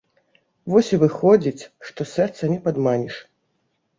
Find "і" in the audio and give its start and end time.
0.95-0.97